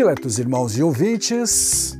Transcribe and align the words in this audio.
Diletos 0.00 0.38
irmãos 0.38 0.78
e 0.78 0.82
ouvintes, 0.82 1.98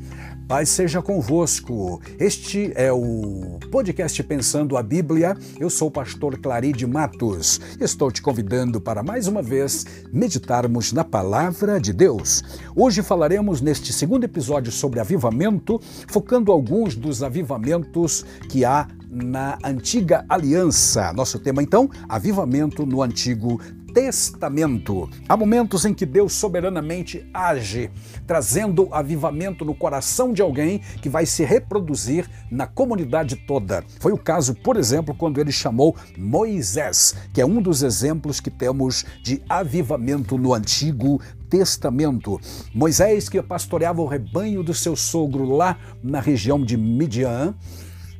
Paz 0.49 0.69
seja 0.71 1.01
convosco. 1.01 2.01
Este 2.19 2.73
é 2.75 2.91
o 2.91 3.61
podcast 3.71 4.21
Pensando 4.25 4.77
a 4.77 4.83
Bíblia. 4.83 5.37
Eu 5.61 5.71
sou 5.71 5.87
o 5.87 5.91
pastor 5.93 6.39
Claride 6.39 6.87
Matos. 6.89 7.61
Estou 7.79 8.11
te 8.11 8.21
convidando 8.21 8.81
para 8.81 9.01
mais 9.01 9.29
uma 9.29 9.43
vez 9.43 9.87
meditarmos 10.13 10.93
na 10.93 11.05
palavra 11.05 11.79
de 11.79 11.93
Deus. 11.93 12.43
Hoje 12.75 13.01
falaremos 13.01 13.61
neste 13.61 13.93
segundo 13.93 14.25
episódio 14.25 14.73
sobre 14.73 14.99
avivamento, 14.99 15.79
focando 16.09 16.51
alguns 16.51 16.97
dos 16.97 17.23
avivamentos 17.23 18.25
que 18.49 18.65
há 18.65 18.89
na 19.09 19.59
antiga 19.65 20.25
aliança. 20.29 21.13
Nosso 21.13 21.39
tema 21.39 21.63
então, 21.63 21.89
avivamento 22.09 22.87
no 22.87 23.03
Antigo 23.03 23.61
Testamento. 23.93 25.09
Há 25.29 25.37
momentos 25.37 25.85
em 25.85 25.93
que 25.93 26.07
Deus 26.07 26.33
soberanamente 26.33 27.29
age, 27.33 27.91
trazendo 28.27 28.89
avivamento 28.93 29.65
no 29.65 29.75
coração 29.75 30.33
de 30.33 30.43
alguém 30.43 30.81
que 31.03 31.09
vai 31.09 31.27
se 31.27 31.45
reproduzir 31.45 32.29
na 32.51 32.67
comunidade 32.67 33.37
toda. 33.37 33.85
Foi 34.01 34.13
o 34.13 34.19
caso, 34.19 34.55
por 34.55 34.77
exemplo, 34.77 35.15
quando 35.15 35.41
ele 35.41 35.53
chamou 35.53 35.97
Moisés, 36.17 37.15
que 37.33 37.41
é 37.41 37.47
um 37.47 37.61
dos 37.61 37.83
exemplos 37.83 38.41
que 38.41 38.51
temos 38.51 39.05
de 39.23 39.43
avivamento 39.49 40.39
no 40.39 40.55
Antigo 40.55 41.21
Testamento. 41.49 42.41
Moisés, 42.73 43.29
que 43.29 43.43
pastoreava 43.43 44.01
o 44.01 44.07
rebanho 44.07 44.63
do 44.63 44.73
seu 44.73 44.95
sogro 44.95 45.45
lá 45.45 45.77
na 46.03 46.21
região 46.21 46.63
de 46.63 46.77
Midian, 46.77 47.55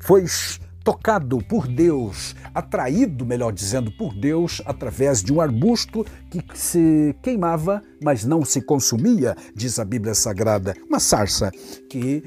foi 0.01 0.25
tocado 0.83 1.39
por 1.39 1.69
Deus, 1.69 2.35
atraído, 2.55 3.25
melhor 3.25 3.53
dizendo, 3.53 3.91
por 3.91 4.15
Deus 4.15 4.63
através 4.65 5.23
de 5.23 5.33
um 5.33 5.41
arbusto 5.41 6.05
que 6.31 6.43
se 6.55 7.15
queimava, 7.23 7.83
mas 8.03 8.25
não 8.25 8.45
se 8.45 8.61
consumia, 8.61 9.37
diz 9.55 9.79
a 9.79 9.85
Bíblia 9.85 10.15
Sagrada, 10.15 10.75
uma 10.89 11.01
sarça 11.01 11.51
que 11.89 12.23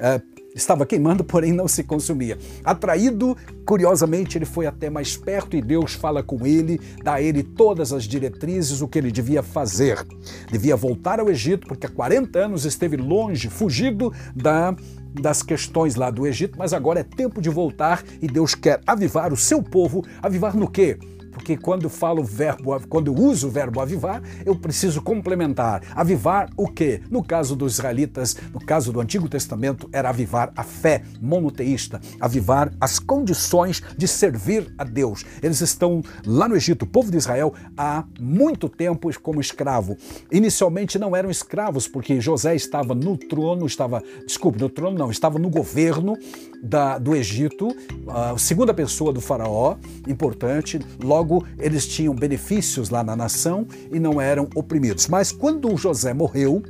é, 0.00 0.20
estava 0.54 0.84
queimando, 0.84 1.24
porém 1.24 1.52
não 1.52 1.68
se 1.68 1.82
consumia. 1.84 2.38
Atraído, 2.64 3.36
curiosamente, 3.64 4.36
ele 4.36 4.44
foi 4.44 4.66
até 4.66 4.90
mais 4.90 5.16
perto 5.16 5.56
e 5.56 5.62
Deus 5.62 5.94
fala 5.94 6.22
com 6.22 6.46
ele, 6.46 6.80
dá 7.02 7.14
a 7.14 7.22
ele 7.22 7.42
todas 7.42 7.92
as 7.92 8.04
diretrizes, 8.04 8.80
o 8.80 8.88
que 8.88 8.98
ele 8.98 9.12
devia 9.12 9.42
fazer. 9.42 10.04
Devia 10.50 10.76
voltar 10.76 11.20
ao 11.20 11.30
Egito, 11.30 11.66
porque 11.66 11.86
há 11.86 11.90
40 11.90 12.38
anos 12.38 12.64
esteve 12.64 12.96
longe, 12.96 13.48
fugido 13.48 14.12
da 14.34 14.74
das 15.12 15.42
questões 15.42 15.94
lá 15.94 16.10
do 16.10 16.26
Egito, 16.26 16.58
mas 16.58 16.72
agora 16.72 17.00
é 17.00 17.04
tempo 17.04 17.40
de 17.40 17.48
voltar 17.48 18.02
e 18.20 18.26
Deus 18.26 18.54
quer 18.54 18.80
avivar 18.86 19.32
o 19.32 19.36
seu 19.36 19.62
povo. 19.62 20.04
Avivar 20.22 20.56
no 20.56 20.68
quê? 20.70 20.98
Porque 21.38 21.56
quando 21.56 21.88
falo 21.88 22.24
verbo, 22.24 22.78
quando 22.88 23.14
uso 23.14 23.46
o 23.46 23.50
verbo 23.50 23.80
avivar, 23.80 24.20
eu 24.44 24.56
preciso 24.56 25.00
complementar. 25.00 25.82
Avivar 25.94 26.50
o 26.56 26.66
quê? 26.66 27.00
No 27.08 27.22
caso 27.22 27.54
dos 27.54 27.74
israelitas, 27.74 28.36
no 28.52 28.58
caso 28.58 28.92
do 28.92 29.00
Antigo 29.00 29.28
Testamento, 29.28 29.88
era 29.92 30.08
avivar 30.08 30.52
a 30.56 30.64
fé 30.64 31.04
monoteísta, 31.22 32.00
avivar 32.20 32.72
as 32.80 32.98
condições 32.98 33.80
de 33.96 34.08
servir 34.08 34.74
a 34.76 34.82
Deus. 34.82 35.24
Eles 35.40 35.60
estão 35.60 36.02
lá 36.26 36.48
no 36.48 36.56
Egito, 36.56 36.82
o 36.82 36.88
povo 36.88 37.08
de 37.08 37.16
Israel, 37.16 37.54
há 37.76 38.04
muito 38.18 38.68
tempo 38.68 39.08
como 39.22 39.40
escravo. 39.40 39.96
Inicialmente 40.32 40.98
não 40.98 41.14
eram 41.14 41.30
escravos, 41.30 41.86
porque 41.86 42.20
José 42.20 42.56
estava 42.56 42.96
no 42.96 43.16
trono, 43.16 43.64
estava, 43.64 44.02
desculpe, 44.26 44.60
no 44.60 44.68
trono 44.68 44.98
não, 44.98 45.10
estava 45.10 45.38
no 45.38 45.48
governo 45.48 46.18
da, 46.60 46.98
do 46.98 47.14
Egito, 47.14 47.68
a 48.08 48.36
segunda 48.36 48.74
pessoa 48.74 49.12
do 49.12 49.20
faraó, 49.20 49.76
importante, 50.08 50.80
logo 51.00 51.27
Logo, 51.28 51.44
eles 51.58 51.86
tinham 51.86 52.14
benefícios 52.14 52.88
lá 52.88 53.04
na 53.04 53.14
nação 53.14 53.66
e 53.92 54.00
não 54.00 54.18
eram 54.18 54.48
oprimidos. 54.54 55.06
Mas 55.08 55.30
quando 55.30 55.76
José 55.76 56.14
morreu, 56.14 56.62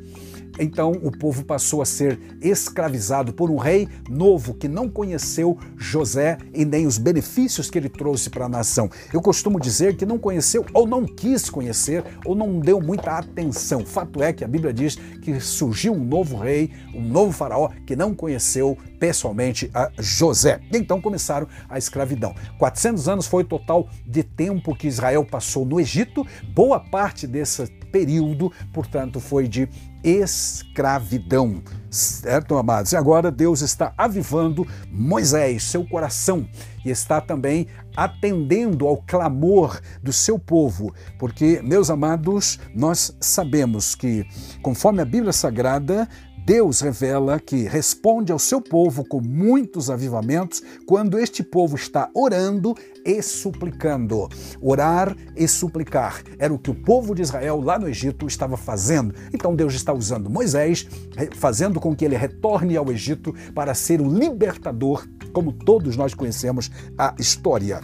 então 0.58 0.92
o 1.02 1.10
povo 1.10 1.44
passou 1.44 1.80
a 1.82 1.84
ser 1.84 2.18
escravizado 2.40 3.32
por 3.32 3.50
um 3.50 3.56
rei 3.56 3.88
novo 4.08 4.54
que 4.54 4.68
não 4.68 4.88
conheceu 4.88 5.58
José 5.76 6.38
e 6.52 6.64
nem 6.64 6.86
os 6.86 6.98
benefícios 6.98 7.70
que 7.70 7.78
ele 7.78 7.88
trouxe 7.88 8.30
para 8.30 8.46
a 8.46 8.48
nação. 8.48 8.90
Eu 9.12 9.20
costumo 9.20 9.60
dizer 9.60 9.96
que 9.96 10.06
não 10.06 10.18
conheceu 10.18 10.64
ou 10.72 10.86
não 10.86 11.04
quis 11.04 11.48
conhecer 11.48 12.04
ou 12.24 12.34
não 12.34 12.60
deu 12.60 12.80
muita 12.80 13.18
atenção. 13.18 13.84
Fato 13.84 14.22
é 14.22 14.32
que 14.32 14.44
a 14.44 14.48
Bíblia 14.48 14.72
diz 14.72 14.96
que 15.22 15.40
surgiu 15.40 15.92
um 15.92 16.04
novo 16.04 16.36
rei, 16.36 16.70
um 16.94 17.02
novo 17.02 17.32
faraó 17.32 17.70
que 17.86 17.96
não 17.96 18.14
conheceu 18.14 18.76
pessoalmente 18.98 19.70
a 19.72 19.90
José. 19.98 20.60
E 20.72 20.76
então 20.76 21.00
começaram 21.00 21.46
a 21.68 21.78
escravidão. 21.78 22.34
400 22.58 23.08
anos 23.08 23.26
foi 23.26 23.42
o 23.42 23.46
total 23.46 23.88
de 24.06 24.22
tempo 24.22 24.74
que 24.74 24.88
Israel 24.88 25.24
passou 25.24 25.64
no 25.64 25.80
Egito. 25.80 26.26
Boa 26.54 26.80
parte 26.80 27.26
desse 27.26 27.66
período, 27.90 28.52
portanto, 28.72 29.20
foi 29.20 29.48
de 29.48 29.68
escravidão. 30.02 31.62
Certo, 31.90 32.56
amados? 32.56 32.92
E 32.92 32.96
agora 32.96 33.30
Deus 33.30 33.62
está 33.62 33.94
avivando 33.96 34.66
Moisés, 34.90 35.62
seu 35.62 35.86
coração, 35.86 36.46
e 36.84 36.90
está 36.90 37.20
também 37.20 37.66
atendendo 37.96 38.86
ao 38.86 38.98
clamor 38.98 39.80
do 40.02 40.12
seu 40.12 40.38
povo, 40.38 40.94
porque, 41.18 41.60
meus 41.62 41.90
amados, 41.90 42.60
nós 42.74 43.16
sabemos 43.20 43.94
que, 43.94 44.26
conforme 44.62 45.00
a 45.00 45.04
Bíblia 45.04 45.32
Sagrada, 45.32 46.08
Deus 46.48 46.80
revela 46.80 47.38
que 47.38 47.64
responde 47.64 48.32
ao 48.32 48.38
seu 48.38 48.58
povo 48.58 49.04
com 49.04 49.20
muitos 49.20 49.90
avivamentos 49.90 50.62
quando 50.86 51.18
este 51.18 51.42
povo 51.42 51.76
está 51.76 52.08
orando 52.14 52.74
e 53.04 53.20
suplicando. 53.20 54.26
Orar 54.58 55.14
e 55.36 55.46
suplicar 55.46 56.22
era 56.38 56.50
o 56.54 56.58
que 56.58 56.70
o 56.70 56.74
povo 56.74 57.14
de 57.14 57.20
Israel 57.20 57.60
lá 57.60 57.78
no 57.78 57.86
Egito 57.86 58.26
estava 58.26 58.56
fazendo. 58.56 59.14
Então 59.30 59.54
Deus 59.54 59.74
está 59.74 59.92
usando 59.92 60.30
Moisés, 60.30 60.88
fazendo 61.36 61.78
com 61.78 61.94
que 61.94 62.06
ele 62.06 62.16
retorne 62.16 62.78
ao 62.78 62.90
Egito 62.90 63.34
para 63.54 63.74
ser 63.74 64.00
o 64.00 64.08
libertador, 64.08 65.06
como 65.34 65.52
todos 65.52 65.98
nós 65.98 66.14
conhecemos 66.14 66.70
a 66.96 67.14
história. 67.18 67.82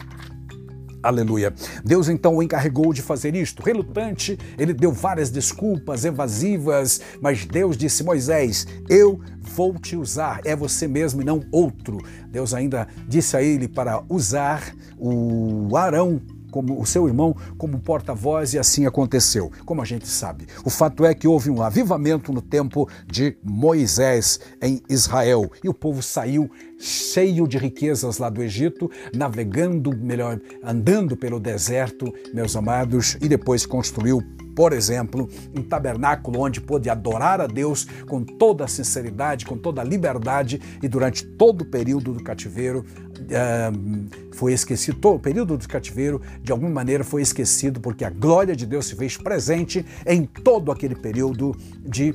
Aleluia. 1.05 1.53
Deus 1.85 2.09
então 2.09 2.37
o 2.37 2.43
encarregou 2.43 2.91
de 2.95 3.03
fazer 3.03 3.37
isto. 3.37 3.63
Relutante, 3.63 4.39
ele 4.57 4.73
deu 4.73 4.91
várias 4.91 5.29
desculpas 5.29 6.03
evasivas, 6.07 6.99
mas 7.21 7.45
Deus 7.45 7.77
disse: 7.77 8.03
Moisés, 8.03 8.67
eu 8.89 9.21
vou 9.39 9.75
te 9.75 9.97
usar, 9.97 10.41
é 10.47 10.57
você 10.57 10.89
mesmo 10.89 11.21
e 11.21 11.25
não 11.25 11.43
outro. 11.53 11.99
Deus 12.31 12.55
ainda 12.55 12.89
disse 13.07 13.37
a 13.37 13.43
ele 13.43 13.69
para 13.69 14.03
usar 14.09 14.75
o 14.99 15.77
Arão 15.77 16.23
como 16.55 16.81
o 16.81 16.87
seu 16.87 17.09
irmão 17.09 17.37
como 17.59 17.81
porta-voz 17.81 18.55
e 18.55 18.59
assim 18.61 18.87
aconteceu, 18.87 19.51
como 19.67 19.83
a 19.83 19.85
gente 19.85 20.07
sabe. 20.07 20.47
O 20.65 20.71
fato 20.71 21.05
é 21.05 21.13
que 21.13 21.27
houve 21.27 21.51
um 21.51 21.61
avivamento 21.61 22.33
no 22.33 22.41
tempo 22.41 22.89
de 23.07 23.37
Moisés 23.43 24.39
em 24.63 24.81
Israel 24.89 25.51
e 25.65 25.69
o 25.69 25.75
povo 25.75 26.01
saiu 26.01 26.49
cheio 26.85 27.49
de 27.49 27.57
riquezas 27.57 28.19
lá 28.19 28.29
do 28.29 28.43
Egito, 28.43 28.91
navegando, 29.15 29.97
melhor, 29.97 30.39
andando 30.63 31.17
pelo 31.17 31.41
deserto, 31.41 32.13
meus 32.33 32.55
amados, 32.55 33.17
e 33.21 33.29
depois 33.29 33.65
construiu 33.65 34.23
por 34.55 34.73
exemplo, 34.73 35.29
um 35.53 35.63
tabernáculo 35.63 36.41
onde 36.41 36.61
pôde 36.61 36.89
adorar 36.89 37.41
a 37.41 37.47
Deus 37.49 37.87
com 38.07 38.23
toda 38.23 38.65
a 38.65 38.69
sinceridade, 38.69 39.45
com 39.45 39.59
toda 39.59 39.81
a 39.81 39.85
liberdade, 39.85 40.61
e 40.81 40.87
durante 40.87 41.25
todo 41.25 41.63
o 41.63 41.65
período 41.65 42.13
do 42.13 42.23
cativeiro 42.23 42.85
uh, 43.19 44.35
foi 44.35 44.53
esquecido, 44.53 44.99
todo 44.99 45.17
o 45.17 45.21
período 45.21 45.57
do 45.59 45.69
cativeiro, 45.69 46.21
de 46.41 46.53
alguma 46.53 46.71
maneira 46.71 47.03
foi 47.03 47.23
esquecido, 47.23 47.81
porque 47.81 48.05
a 48.05 48.11
glória 48.11 48.55
de 48.55 48.65
Deus 48.65 48.87
se 48.87 48.95
fez 48.95 49.17
presente 49.17 49.85
em 50.07 50.25
todo 50.25 50.71
aquele 50.71 50.95
período 50.95 51.57
de 51.85 52.15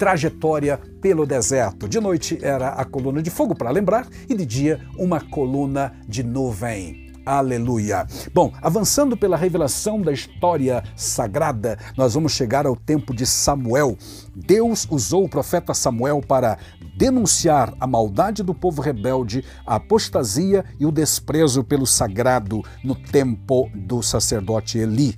trajetória 0.00 0.80
pelo 1.02 1.26
deserto. 1.26 1.86
De 1.86 2.00
noite 2.00 2.38
era 2.40 2.70
a 2.70 2.86
coluna 2.86 3.22
de 3.22 3.28
fogo, 3.28 3.54
para 3.54 3.68
lembrar, 3.68 4.08
e 4.26 4.34
de 4.34 4.46
dia 4.46 4.80
uma 4.98 5.20
coluna 5.20 5.92
de 6.08 6.22
nuvem. 6.22 7.12
Aleluia. 7.26 8.06
Bom, 8.32 8.50
avançando 8.62 9.14
pela 9.14 9.36
revelação 9.36 10.00
da 10.00 10.10
história 10.10 10.82
sagrada, 10.96 11.78
nós 11.98 12.14
vamos 12.14 12.32
chegar 12.32 12.64
ao 12.64 12.74
tempo 12.74 13.14
de 13.14 13.26
Samuel. 13.26 13.94
Deus 14.34 14.88
usou 14.90 15.24
o 15.24 15.28
profeta 15.28 15.74
Samuel 15.74 16.22
para 16.26 16.56
denunciar 16.96 17.74
a 17.78 17.86
maldade 17.86 18.42
do 18.42 18.54
povo 18.54 18.80
rebelde, 18.80 19.44
a 19.66 19.74
apostasia 19.74 20.64
e 20.78 20.86
o 20.86 20.90
desprezo 20.90 21.62
pelo 21.62 21.86
sagrado 21.86 22.62
no 22.82 22.94
tempo 22.94 23.70
do 23.74 24.02
sacerdote 24.02 24.78
Eli. 24.78 25.14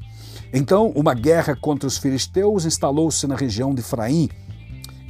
Então, 0.54 0.92
uma 0.94 1.14
guerra 1.14 1.56
contra 1.56 1.86
os 1.86 1.96
filisteus 1.96 2.66
instalou-se 2.66 3.26
na 3.26 3.34
região 3.34 3.74
de 3.74 3.80
Efraim. 3.80 4.28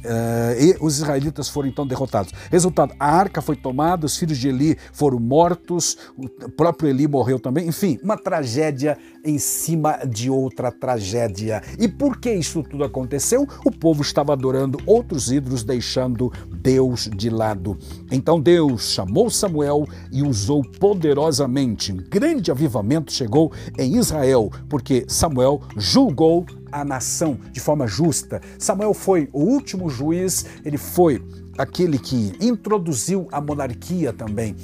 Uh, 0.03 0.61
e 0.61 0.77
os 0.81 0.97
israelitas 0.97 1.47
foram 1.47 1.69
então 1.69 1.87
derrotados. 1.87 2.31
Resultado: 2.51 2.93
a 2.99 3.09
arca 3.09 3.41
foi 3.41 3.55
tomada, 3.55 4.05
os 4.05 4.17
filhos 4.17 4.37
de 4.37 4.49
Eli 4.49 4.77
foram 4.91 5.19
mortos, 5.19 5.97
o 6.17 6.27
próprio 6.49 6.89
Eli 6.89 7.07
morreu 7.07 7.39
também. 7.39 7.67
Enfim, 7.67 7.97
uma 8.03 8.17
tragédia 8.17 8.97
em 9.23 9.37
cima 9.37 9.99
de 10.05 10.29
outra 10.29 10.71
tragédia. 10.71 11.61
E 11.79 11.87
por 11.87 12.17
que 12.17 12.33
isso 12.33 12.61
tudo 12.63 12.83
aconteceu? 12.83 13.47
O 13.65 13.71
povo 13.71 14.01
estava 14.01 14.33
adorando 14.33 14.77
outros 14.85 15.31
ídolos, 15.31 15.63
deixando 15.63 16.31
Deus 16.61 17.09
de 17.15 17.29
lado. 17.29 17.77
Então 18.11 18.39
Deus 18.39 18.89
chamou 18.91 19.29
Samuel 19.29 19.85
e 20.11 20.21
usou 20.21 20.63
poderosamente. 20.63 21.93
Um 21.93 21.97
grande 21.97 22.51
avivamento 22.51 23.11
chegou 23.11 23.51
em 23.77 23.97
Israel, 23.97 24.51
porque 24.69 25.05
Samuel 25.07 25.61
julgou 25.77 26.45
a 26.73 26.83
nação 26.83 27.37
de 27.51 27.59
forma 27.59 27.87
justa. 27.87 28.41
Samuel 28.57 28.93
foi 28.93 29.29
o 29.31 29.41
último 29.43 29.89
juiz, 29.89 30.45
ele 30.65 30.77
foi 30.77 31.23
aquele 31.57 31.99
que 31.99 32.33
introduziu 32.39 33.27
a 33.31 33.39
monarquia 33.39 34.11
também. 34.11 34.55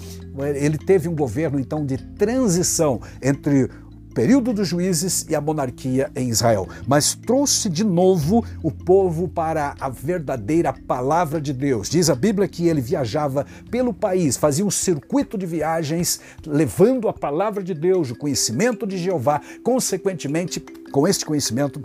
Ele 0.56 0.78
teve 0.78 1.08
um 1.08 1.16
governo 1.16 1.60
então 1.60 1.86
de 1.86 1.98
transição 2.16 3.00
entre 3.22 3.70
período 4.14 4.52
dos 4.52 4.68
juízes 4.68 5.26
e 5.30 5.36
a 5.36 5.42
monarquia 5.42 6.12
em 6.16 6.30
Israel, 6.30 6.68
mas 6.88 7.14
trouxe 7.16 7.70
de 7.70 7.84
novo 7.84 8.44
o 8.64 8.72
povo 8.72 9.28
para 9.28 9.76
a 9.80 9.88
verdadeira 9.88 10.74
palavra 10.74 11.40
de 11.40 11.54
Deus. 11.54 11.90
Diz 11.90 12.10
a 12.10 12.16
Bíblia 12.16 12.48
que 12.48 12.68
ele 12.68 12.82
viajava 12.82 13.46
pelo 13.70 13.94
país, 13.94 14.36
fazia 14.36 14.66
um 14.66 14.72
circuito 14.72 15.38
de 15.38 15.46
viagens, 15.46 16.20
levando 16.46 17.08
a 17.08 17.14
palavra 17.14 17.64
de 17.64 17.74
Deus, 17.74 18.12
o 18.12 18.16
conhecimento 18.16 18.86
de 18.86 18.98
Jeová, 18.98 19.42
consequentemente, 19.64 20.60
com 20.92 21.08
este 21.08 21.24
conhecimento, 21.26 21.82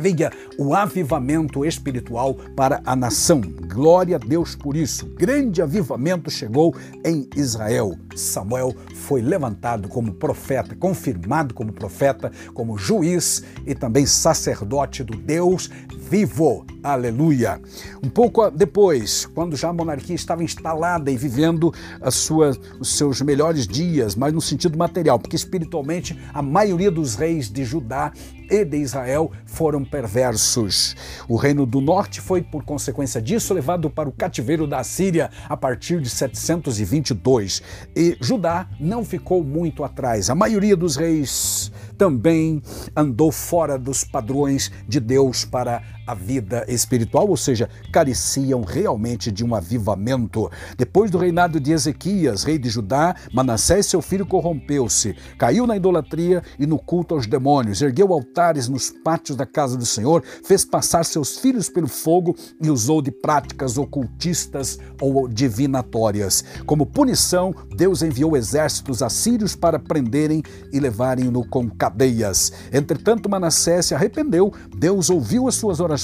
Venha 0.00 0.32
o 0.56 0.74
avivamento 0.74 1.62
espiritual 1.62 2.34
para 2.56 2.80
a 2.86 2.96
nação. 2.96 3.42
Glória 3.72 4.16
a 4.16 4.18
Deus 4.18 4.56
por 4.56 4.76
isso. 4.76 5.06
Grande 5.16 5.62
avivamento 5.62 6.28
chegou 6.28 6.74
em 7.04 7.28
Israel. 7.36 7.96
Samuel 8.16 8.74
foi 8.94 9.22
levantado 9.22 9.88
como 9.88 10.12
profeta, 10.12 10.74
confirmado 10.74 11.54
como 11.54 11.72
profeta, 11.72 12.32
como 12.52 12.76
juiz 12.76 13.44
e 13.64 13.74
também 13.74 14.06
sacerdote 14.06 15.04
do 15.04 15.16
Deus 15.16 15.70
vivo. 16.10 16.66
Aleluia. 16.82 17.60
Um 18.02 18.08
pouco 18.08 18.50
depois, 18.50 19.26
quando 19.26 19.56
já 19.56 19.68
a 19.68 19.72
monarquia 19.72 20.16
estava 20.16 20.42
instalada 20.42 21.08
e 21.10 21.16
vivendo 21.16 21.72
as 22.00 22.16
suas, 22.16 22.58
os 22.80 22.96
seus 22.96 23.20
melhores 23.20 23.66
dias, 23.66 24.16
mas 24.16 24.32
no 24.32 24.40
sentido 24.40 24.76
material, 24.76 25.18
porque 25.18 25.36
espiritualmente 25.36 26.18
a 26.34 26.42
maioria 26.42 26.90
dos 26.90 27.14
reis 27.14 27.48
de 27.48 27.64
Judá 27.64 28.12
e 28.50 28.64
de 28.64 28.78
Israel 28.78 29.30
foram 29.44 29.84
perversos. 29.84 30.96
O 31.28 31.36
reino 31.36 31.64
do 31.64 31.80
norte 31.80 32.20
foi, 32.20 32.42
por 32.42 32.64
consequência 32.64 33.22
disso, 33.22 33.54
levado 33.60 33.90
para 33.90 34.08
o 34.08 34.12
cativeiro 34.12 34.66
da 34.66 34.82
Síria 34.82 35.30
a 35.46 35.54
partir 35.54 36.00
de 36.00 36.08
722. 36.08 37.62
E 37.94 38.16
Judá 38.18 38.66
não 38.80 39.04
ficou 39.04 39.44
muito 39.44 39.84
atrás. 39.84 40.30
A 40.30 40.34
maioria 40.34 40.74
dos 40.74 40.96
reis 40.96 41.70
também 41.98 42.62
andou 42.96 43.30
fora 43.30 43.78
dos 43.78 44.02
padrões 44.02 44.72
de 44.88 44.98
Deus 44.98 45.44
para 45.44 45.82
a 46.10 46.14
vida 46.14 46.64
espiritual, 46.66 47.28
ou 47.28 47.36
seja, 47.36 47.68
careciam 47.92 48.62
realmente 48.62 49.30
de 49.30 49.44
um 49.44 49.54
avivamento. 49.54 50.50
Depois 50.76 51.08
do 51.08 51.18
reinado 51.18 51.60
de 51.60 51.70
Ezequias, 51.70 52.42
rei 52.42 52.58
de 52.58 52.68
Judá, 52.68 53.14
Manassés, 53.32 53.86
seu 53.86 54.02
filho, 54.02 54.26
corrompeu-se, 54.26 55.14
caiu 55.38 55.68
na 55.68 55.76
idolatria 55.76 56.42
e 56.58 56.66
no 56.66 56.78
culto 56.78 57.14
aos 57.14 57.28
demônios, 57.28 57.80
ergueu 57.80 58.12
altares 58.12 58.68
nos 58.68 58.90
pátios 58.90 59.36
da 59.36 59.46
casa 59.46 59.76
do 59.76 59.86
Senhor, 59.86 60.24
fez 60.44 60.64
passar 60.64 61.04
seus 61.04 61.38
filhos 61.38 61.68
pelo 61.68 61.86
fogo 61.86 62.34
e 62.60 62.68
usou 62.68 63.00
de 63.00 63.12
práticas 63.12 63.78
ocultistas 63.78 64.80
ou 65.00 65.28
divinatórias. 65.28 66.42
Como 66.66 66.86
punição, 66.86 67.54
Deus 67.76 68.02
enviou 68.02 68.36
exércitos 68.36 69.00
assírios 69.00 69.54
para 69.54 69.78
prenderem 69.78 70.42
e 70.72 70.80
levarem-no 70.80 71.46
com 71.46 71.70
cadeias. 71.70 72.52
Entretanto, 72.72 73.28
Manassés 73.28 73.86
se 73.86 73.94
arrependeu, 73.94 74.52
Deus 74.76 75.08
ouviu 75.08 75.46
as 75.46 75.54
suas 75.54 75.78
orações 75.78 75.99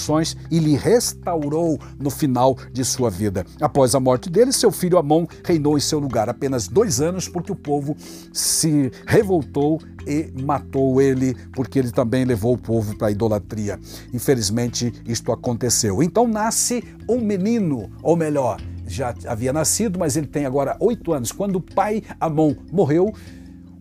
e 0.51 0.59
lhe 0.59 0.77
restaurou 0.77 1.79
no 1.99 2.11
final 2.11 2.57
de 2.73 2.85
sua 2.85 3.11
vida. 3.11 3.45
Após 3.61 3.95
a 3.95 4.01
morte 4.01 4.31
dele, 4.31 4.53
seu 4.53 4.71
filho 4.71 4.99
Amon 4.99 5.27
reinou 5.45 5.77
em 5.77 5.81
seu 5.81 5.99
lugar 5.99 6.29
apenas 6.29 6.69
dois 6.69 7.01
anos, 7.01 7.29
porque 7.29 7.53
o 7.53 7.57
povo 7.57 7.97
se 8.33 8.91
revoltou 9.07 9.81
e 10.07 10.33
matou 10.43 11.01
ele, 11.01 11.35
porque 11.53 11.79
ele 11.79 11.91
também 11.91 12.25
levou 12.25 12.55
o 12.55 12.59
povo 12.59 12.97
para 12.97 13.09
a 13.09 13.11
idolatria. 13.11 13.79
Infelizmente, 14.13 14.93
isto 15.07 15.33
aconteceu. 15.33 16.03
Então 16.03 16.29
nasce 16.29 16.85
um 17.09 17.21
menino, 17.21 17.91
ou 18.03 18.17
melhor, 18.17 18.61
já 18.87 19.15
havia 19.27 19.53
nascido, 19.53 19.99
mas 19.99 20.17
ele 20.17 20.27
tem 20.27 20.47
agora 20.47 20.77
oito 20.81 21.13
anos. 21.13 21.33
Quando 21.33 21.57
o 21.57 21.61
pai 21.61 22.03
Amon 22.21 22.55
morreu, 22.71 23.13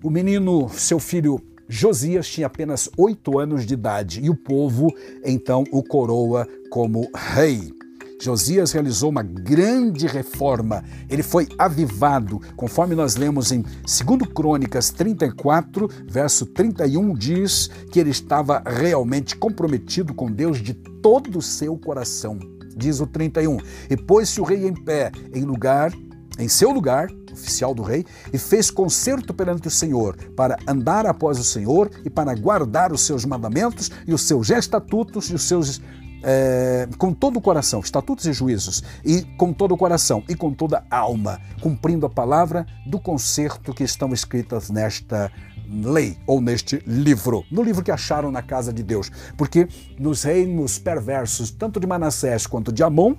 o 0.04 0.10
menino, 0.10 0.70
seu 0.70 1.00
filho 1.00 1.40
Josias 1.68 2.28
tinha 2.28 2.48
apenas 2.48 2.90
oito 2.98 3.40
anos 3.40 3.66
de 3.66 3.74
idade 3.74 4.22
e 4.24 4.30
o 4.30 4.36
povo 4.36 4.94
então 5.24 5.64
o 5.72 5.84
coroa 5.84 6.48
como 6.70 7.10
rei. 7.16 7.74
Josias 8.22 8.72
realizou 8.72 9.10
uma 9.10 9.24
grande 9.24 10.08
reforma. 10.08 10.84
Ele 11.10 11.22
foi 11.22 11.48
avivado, 11.58 12.40
conforme 12.56 12.96
nós 12.96 13.16
lemos 13.16 13.52
em 13.52 13.62
2 13.62 14.32
Crônicas 14.34 14.90
34, 14.90 15.90
verso 16.08 16.46
31, 16.46 17.14
diz 17.14 17.70
que 17.92 18.00
ele 18.00 18.12
estava 18.12 18.64
realmente 18.66 19.36
comprometido 19.36 20.14
com 20.14 20.32
Deus 20.32 20.62
de 20.62 20.74
todo 20.74 21.40
o 21.40 21.42
seu 21.42 21.78
coração. 21.78 22.40
Diz 22.76 23.00
o 23.00 23.08
31: 23.08 23.58
E 23.90 23.98
pôs-se 23.98 24.40
o 24.42 24.44
rei 24.44 24.68
em 24.68 24.74
pé 24.74 25.12
em 25.34 25.44
lugar, 25.44 25.92
em 26.38 26.48
seu 26.48 26.72
lugar, 26.72 27.10
oficial 27.32 27.74
do 27.74 27.84
rei, 27.84 28.06
e 28.32 28.38
fez 28.38 28.70
concerto 28.70 29.34
perante 29.34 29.68
o 29.68 29.72
Senhor, 29.72 30.16
para 30.36 30.58
andar 30.68 31.06
após 31.06 31.40
o 31.40 31.44
Senhor 31.44 31.92
e 32.04 32.10
para 32.10 32.34
guardar 32.36 32.92
os 32.92 33.02
seus 33.02 33.26
mandamentos 33.26 33.92
e 34.08 34.14
os 34.14 34.22
seus 34.22 34.50
estatutos 34.50 35.30
e 35.30 35.36
os 35.36 35.44
seus 35.44 35.82
é, 36.26 36.88
com 36.98 37.14
todo 37.14 37.38
o 37.38 37.42
coração, 37.42 37.80
estatutos 37.80 38.26
e 38.26 38.34
juízos, 38.34 38.84
e 39.06 39.22
com 39.38 39.54
todo 39.54 39.74
o 39.74 39.78
coração 39.78 40.24
e 40.28 40.36
com 40.36 40.52
toda 40.52 40.84
a 40.90 40.98
alma, 40.98 41.40
cumprindo 41.62 42.06
a 42.06 42.10
palavra 42.10 42.66
do 42.86 43.00
concerto 43.00 43.74
que 43.74 43.84
estão 43.84 44.12
escritas 44.12 44.72
nesta 44.72 45.32
lei 45.68 46.18
ou 46.28 46.42
neste 46.42 46.82
livro, 46.86 47.44
no 47.52 47.62
livro 47.62 47.84
que 47.84 47.92
acharam 47.92 48.32
na 48.32 48.42
casa 48.42 48.74
de 48.74 48.84
Deus, 48.84 49.12
porque 49.38 49.68
nos 50.00 50.24
reinos 50.24 50.80
perversos, 50.80 51.52
tanto 51.52 51.80
de 51.80 51.88
Manassés 51.88 52.48
quanto 52.48 52.72
de 52.72 52.84
Amon, 52.84 53.16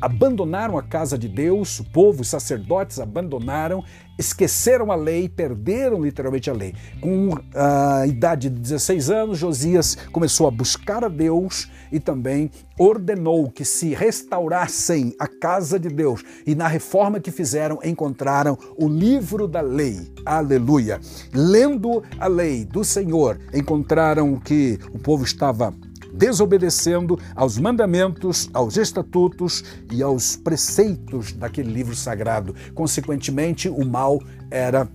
abandonaram 0.00 0.78
a 0.78 0.82
casa 0.82 1.18
de 1.18 1.28
Deus, 1.28 1.80
o 1.80 1.84
povo, 1.84 2.22
os 2.22 2.28
sacerdotes 2.28 2.98
abandonaram, 2.98 3.84
esqueceram 4.18 4.90
a 4.90 4.96
lei, 4.96 5.28
perderam 5.28 6.02
literalmente 6.02 6.50
a 6.50 6.52
lei. 6.52 6.74
Com 7.00 7.30
a 7.54 8.06
idade 8.06 8.50
de 8.50 8.60
16 8.60 9.10
anos, 9.10 9.38
Josias 9.38 9.96
começou 10.12 10.48
a 10.48 10.50
buscar 10.50 11.04
a 11.04 11.08
Deus 11.08 11.70
e 11.92 12.00
também 12.00 12.50
ordenou 12.78 13.50
que 13.50 13.64
se 13.64 13.94
restaurassem 13.94 15.14
a 15.18 15.26
casa 15.26 15.78
de 15.78 15.88
Deus. 15.88 16.24
E 16.46 16.54
na 16.54 16.66
reforma 16.66 17.20
que 17.20 17.30
fizeram, 17.30 17.78
encontraram 17.84 18.58
o 18.76 18.88
livro 18.88 19.46
da 19.46 19.60
lei. 19.60 20.12
Aleluia! 20.26 21.00
Lendo 21.32 22.02
a 22.18 22.26
lei 22.26 22.64
do 22.64 22.84
Senhor, 22.84 23.38
encontraram 23.54 24.36
que 24.36 24.78
o 24.92 24.98
povo 24.98 25.24
estava 25.24 25.72
desobedecendo 26.18 27.18
aos 27.34 27.56
mandamentos, 27.56 28.50
aos 28.52 28.76
estatutos 28.76 29.64
e 29.90 30.02
aos 30.02 30.36
preceitos 30.36 31.32
daquele 31.32 31.72
livro 31.72 31.94
sagrado. 31.94 32.54
Consequentemente, 32.74 33.68
o 33.68 33.84
mal 33.84 34.20
era 34.50 34.88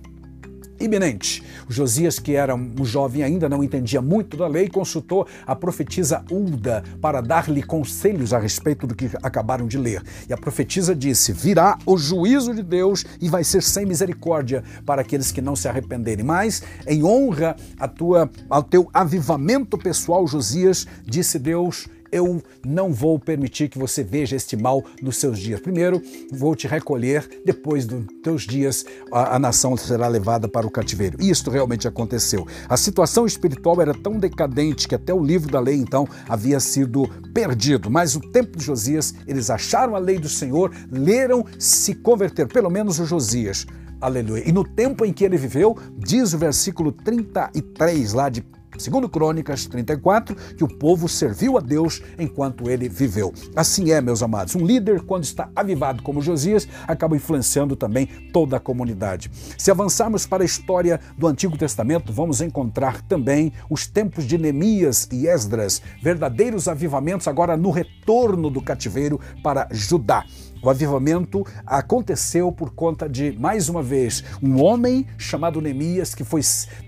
iminente. 0.80 1.42
Josias, 1.68 2.18
que 2.18 2.34
era 2.34 2.54
um 2.54 2.84
jovem 2.84 3.22
ainda 3.22 3.48
não 3.48 3.62
entendia 3.62 4.02
muito 4.02 4.36
da 4.36 4.46
lei, 4.46 4.68
consultou 4.68 5.26
a 5.46 5.54
profetisa 5.54 6.24
Ulda 6.30 6.82
para 7.00 7.20
dar-lhe 7.20 7.62
conselhos 7.62 8.32
a 8.32 8.38
respeito 8.38 8.86
do 8.86 8.94
que 8.94 9.10
acabaram 9.22 9.66
de 9.66 9.78
ler. 9.78 10.02
E 10.28 10.32
a 10.32 10.36
profetisa 10.36 10.94
disse: 10.94 11.32
Virá 11.32 11.78
o 11.86 11.96
juízo 11.96 12.54
de 12.54 12.62
Deus 12.62 13.04
e 13.20 13.28
vai 13.28 13.44
ser 13.44 13.62
sem 13.62 13.86
misericórdia 13.86 14.62
para 14.84 15.02
aqueles 15.02 15.30
que 15.32 15.40
não 15.40 15.56
se 15.56 15.68
arrependerem. 15.68 16.24
Mas, 16.24 16.62
em 16.86 17.04
honra 17.04 17.56
tua, 17.96 18.30
ao 18.48 18.62
teu 18.62 18.88
avivamento 18.92 19.78
pessoal, 19.78 20.26
Josias, 20.26 20.86
disse 21.06 21.38
Deus: 21.38 21.86
eu 22.14 22.40
não 22.64 22.92
vou 22.92 23.18
permitir 23.18 23.68
que 23.68 23.76
você 23.76 24.04
veja 24.04 24.36
este 24.36 24.56
mal 24.56 24.84
nos 25.02 25.16
seus 25.16 25.36
dias. 25.36 25.60
Primeiro, 25.60 26.00
vou 26.32 26.54
te 26.54 26.68
recolher, 26.68 27.28
depois 27.44 27.84
dos 27.84 28.04
teus 28.22 28.42
dias, 28.42 28.86
a, 29.12 29.34
a 29.34 29.38
nação 29.38 29.76
será 29.76 30.06
levada 30.06 30.48
para 30.48 30.64
o 30.64 30.70
cativeiro. 30.70 31.20
Isto 31.20 31.50
realmente 31.50 31.88
aconteceu. 31.88 32.46
A 32.68 32.76
situação 32.76 33.26
espiritual 33.26 33.82
era 33.82 33.92
tão 33.92 34.16
decadente 34.16 34.86
que 34.86 34.94
até 34.94 35.12
o 35.12 35.22
livro 35.22 35.50
da 35.50 35.58
lei, 35.58 35.74
então, 35.74 36.06
havia 36.28 36.60
sido 36.60 37.08
perdido. 37.34 37.90
Mas 37.90 38.14
o 38.14 38.20
tempo 38.20 38.56
de 38.56 38.64
Josias, 38.64 39.12
eles 39.26 39.50
acharam 39.50 39.96
a 39.96 39.98
lei 39.98 40.18
do 40.18 40.28
Senhor, 40.28 40.70
leram, 40.92 41.44
se 41.58 41.96
converteram, 41.96 42.48
pelo 42.48 42.70
menos 42.70 43.00
o 43.00 43.04
Josias. 43.04 43.66
Aleluia. 44.00 44.48
E 44.48 44.52
no 44.52 44.62
tempo 44.62 45.04
em 45.04 45.12
que 45.12 45.24
ele 45.24 45.36
viveu, 45.36 45.76
diz 45.98 46.32
o 46.32 46.38
versículo 46.38 46.92
33 46.92 48.12
lá 48.12 48.28
de 48.28 48.44
Segundo 48.78 49.08
Crônicas 49.08 49.66
34, 49.66 50.34
que 50.56 50.64
o 50.64 50.68
povo 50.68 51.08
serviu 51.08 51.56
a 51.56 51.60
Deus 51.60 52.02
enquanto 52.18 52.68
ele 52.68 52.88
viveu. 52.88 53.32
Assim 53.54 53.90
é, 53.90 54.00
meus 54.00 54.22
amados, 54.22 54.54
um 54.54 54.64
líder, 54.64 55.02
quando 55.02 55.24
está 55.24 55.48
avivado 55.54 56.02
como 56.02 56.20
Josias, 56.20 56.68
acaba 56.86 57.16
influenciando 57.16 57.76
também 57.76 58.06
toda 58.32 58.56
a 58.56 58.60
comunidade. 58.60 59.30
Se 59.56 59.70
avançarmos 59.70 60.26
para 60.26 60.42
a 60.42 60.46
história 60.46 61.00
do 61.16 61.26
Antigo 61.26 61.56
Testamento, 61.56 62.12
vamos 62.12 62.40
encontrar 62.40 63.00
também 63.02 63.52
os 63.70 63.86
tempos 63.86 64.24
de 64.24 64.38
Neemias 64.38 65.08
e 65.12 65.26
Esdras, 65.26 65.80
verdadeiros 66.02 66.68
avivamentos 66.68 67.28
agora 67.28 67.56
no 67.56 67.70
retorno 67.70 68.50
do 68.50 68.60
cativeiro 68.60 69.20
para 69.42 69.68
Judá. 69.70 70.24
O 70.64 70.70
avivamento 70.70 71.44
aconteceu 71.66 72.50
por 72.50 72.70
conta 72.70 73.06
de, 73.06 73.38
mais 73.38 73.68
uma 73.68 73.82
vez, 73.82 74.24
um 74.42 74.62
homem 74.62 75.06
chamado 75.18 75.60
Neemias 75.60 76.14
que 76.14 76.24
foi 76.24 76.40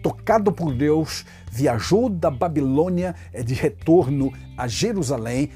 tocado 0.03 0.51
por 0.51 0.75
Deus 0.75 1.27
viajou 1.57 2.11
da 2.11 2.31
Babilônia 2.31 3.15
eh, 3.33 3.43
de 3.43 3.55
retorno 3.55 4.31
a 4.57 4.67
Jerusalém, 4.67 5.51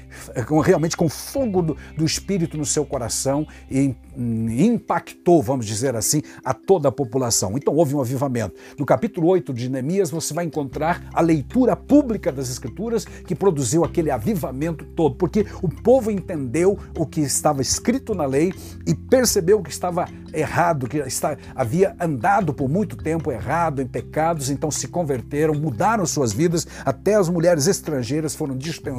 realmente 0.63 0.95
com 0.95 1.09
fogo 1.09 1.61
do, 1.61 1.77
do 1.97 2.05
Espírito 2.05 2.57
no 2.57 2.65
seu 2.65 2.85
coração 2.85 3.47
e 3.69 3.95
impactou, 4.15 5.41
vamos 5.41 5.65
dizer 5.65 5.95
assim, 5.95 6.21
a 6.43 6.53
toda 6.53 6.89
a 6.89 6.91
população. 6.91 7.57
Então 7.57 7.73
houve 7.75 7.95
um 7.95 8.01
avivamento. 8.01 8.55
No 8.77 8.85
capítulo 8.85 9.27
8 9.27 9.53
de 9.53 9.69
Neemias 9.69 10.11
você 10.11 10.33
vai 10.33 10.45
encontrar 10.45 11.07
a 11.13 11.21
leitura 11.21 11.75
pública 11.75 12.31
das 12.31 12.49
Escrituras 12.49 13.05
que 13.05 13.33
produziu 13.33 13.83
aquele 13.83 14.11
avivamento 14.11 14.85
todo, 14.85 15.15
porque 15.15 15.45
o 15.61 15.69
povo 15.69 16.11
entendeu 16.11 16.77
o 16.97 17.05
que 17.05 17.21
estava 17.21 17.61
escrito 17.61 18.13
na 18.13 18.25
lei 18.25 18.53
e 18.85 18.93
percebeu 18.93 19.61
que 19.61 19.71
estava 19.71 20.07
errado, 20.33 20.87
que 20.87 20.97
está, 20.97 21.37
havia 21.55 21.95
andado 21.99 22.53
por 22.53 22.69
muito 22.69 22.95
tempo 22.95 23.31
errado, 23.31 23.81
em 23.81 23.87
pecados, 23.87 24.49
então 24.49 24.69
se 24.69 24.87
converteram, 24.87 25.53
mudaram 25.53 26.05
suas 26.05 26.31
vidas, 26.31 26.67
até 26.85 27.15
as 27.15 27.29
mulheres 27.29 27.67
estrangeiras 27.67 28.35
foram 28.35 28.57
dispensadas 28.57 28.90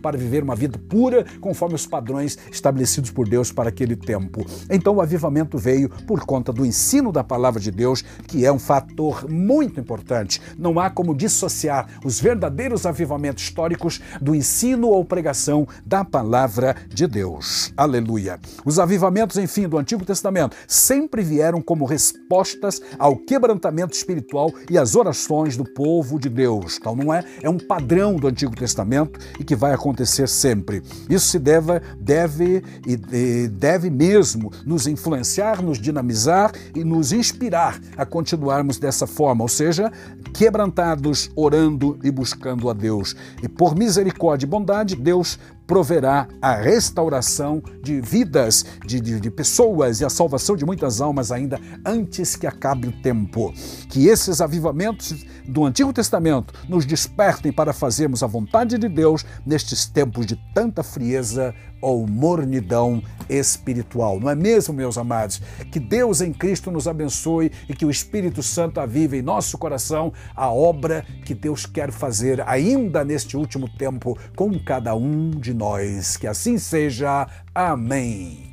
para 0.00 0.18
viver 0.18 0.42
uma 0.42 0.56
vida 0.56 0.78
pura, 0.88 1.24
conforme 1.40 1.74
os 1.74 1.86
padrões 1.86 2.38
estabelecidos 2.50 3.10
por 3.10 3.28
Deus 3.28 3.52
para 3.52 3.68
aquele 3.68 3.96
tempo. 3.96 4.44
Então 4.70 4.96
o 4.96 5.00
avivamento 5.00 5.58
veio 5.58 5.88
por 6.06 6.24
conta 6.24 6.52
do 6.52 6.64
ensino 6.64 7.12
da 7.12 7.22
palavra 7.22 7.60
de 7.60 7.70
Deus, 7.70 8.02
que 8.26 8.44
é 8.44 8.52
um 8.52 8.58
fator 8.58 9.28
muito 9.30 9.80
importante. 9.80 10.40
Não 10.58 10.78
há 10.78 10.90
como 10.90 11.14
dissociar 11.14 11.88
os 12.04 12.20
verdadeiros 12.20 12.86
avivamentos 12.86 13.44
históricos 13.44 14.00
do 14.20 14.34
ensino 14.34 14.88
ou 14.88 15.04
pregação 15.04 15.66
da 15.84 16.04
palavra 16.04 16.76
de 16.88 17.06
Deus. 17.06 17.72
Aleluia. 17.76 18.38
Os 18.64 18.78
avivamentos, 18.78 19.36
enfim, 19.36 19.68
do 19.68 19.78
Antigo 19.78 20.04
Testamento 20.04 20.56
sempre 20.66 21.22
vieram 21.22 21.60
como 21.60 21.84
respostas 21.84 22.80
ao 22.98 23.16
quebrantamento 23.16 23.94
espiritual 23.94 24.52
e 24.70 24.78
às 24.78 24.94
orações 24.94 25.56
do 25.56 25.64
povo 25.64 26.18
de 26.18 26.28
Deus. 26.28 26.78
Então 26.78 26.94
não 26.94 27.12
é, 27.12 27.24
é 27.42 27.48
um 27.48 27.58
padrão 27.58 28.16
do 28.16 28.28
Antigo 28.28 28.54
Testamento 28.54 29.11
e 29.38 29.44
que 29.44 29.54
vai 29.54 29.72
acontecer 29.72 30.28
sempre. 30.28 30.82
Isso 31.08 31.26
se 31.28 31.38
deve, 31.38 31.80
deve 31.98 32.62
e 32.86 33.48
deve 33.48 33.90
mesmo 33.90 34.52
nos 34.64 34.86
influenciar, 34.86 35.62
nos 35.62 35.78
dinamizar 35.78 36.52
e 36.74 36.84
nos 36.84 37.12
inspirar 37.12 37.80
a 37.96 38.04
continuarmos 38.04 38.78
dessa 38.78 39.06
forma, 39.06 39.42
ou 39.42 39.48
seja, 39.48 39.90
quebrantados, 40.32 41.30
orando 41.36 41.98
e 42.02 42.10
buscando 42.10 42.70
a 42.70 42.72
Deus. 42.72 43.14
E 43.42 43.48
por 43.48 43.76
misericórdia 43.76 44.46
e 44.46 44.48
bondade, 44.48 44.96
Deus 44.96 45.38
proverá 45.72 46.28
a 46.42 46.54
restauração 46.54 47.62
de 47.82 47.98
vidas, 47.98 48.62
de, 48.84 49.00
de, 49.00 49.18
de, 49.18 49.30
pessoas 49.30 50.02
e 50.02 50.04
a 50.04 50.10
salvação 50.10 50.54
de 50.54 50.66
muitas 50.66 51.00
almas 51.00 51.32
ainda 51.32 51.58
antes 51.82 52.36
que 52.36 52.46
acabe 52.46 52.88
o 52.88 52.92
tempo. 52.92 53.54
Que 53.88 54.06
esses 54.06 54.42
avivamentos 54.42 55.24
do 55.48 55.64
Antigo 55.64 55.90
Testamento 55.90 56.52
nos 56.68 56.84
despertem 56.84 57.50
para 57.50 57.72
fazermos 57.72 58.22
a 58.22 58.26
vontade 58.26 58.76
de 58.76 58.86
Deus 58.86 59.24
nestes 59.46 59.86
tempos 59.86 60.26
de 60.26 60.36
tanta 60.54 60.82
frieza 60.82 61.54
ou 61.82 62.06
mornidão 62.06 63.02
espiritual. 63.28 64.20
Não 64.20 64.30
é 64.30 64.36
mesmo, 64.36 64.72
meus 64.72 64.96
amados? 64.96 65.42
Que 65.70 65.80
Deus 65.80 66.20
em 66.20 66.32
Cristo 66.32 66.70
nos 66.70 66.86
abençoe 66.86 67.50
e 67.68 67.74
que 67.74 67.84
o 67.84 67.90
Espírito 67.90 68.42
Santo 68.42 68.78
avive 68.78 69.18
em 69.18 69.22
nosso 69.22 69.58
coração 69.58 70.12
a 70.36 70.48
obra 70.48 71.04
que 71.24 71.34
Deus 71.34 71.66
quer 71.66 71.90
fazer 71.90 72.40
ainda 72.46 73.04
neste 73.04 73.36
último 73.36 73.68
tempo 73.68 74.16
com 74.36 74.56
cada 74.60 74.94
um 74.94 75.30
de 75.30 75.52
nós. 75.62 76.16
Que 76.16 76.26
assim 76.26 76.58
seja. 76.58 77.28
Amém. 77.54 78.51